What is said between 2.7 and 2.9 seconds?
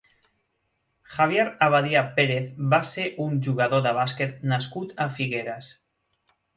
va